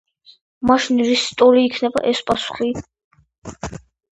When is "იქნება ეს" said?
1.67-2.25